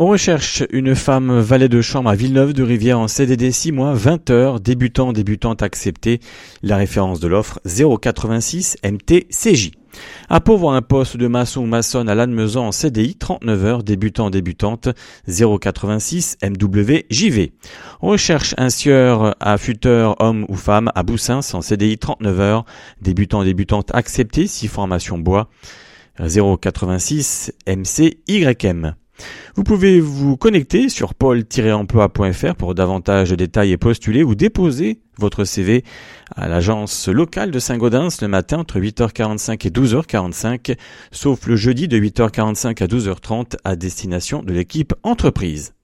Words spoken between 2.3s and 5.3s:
de Rivière en CDD 6 mois, 20 heures, débutant,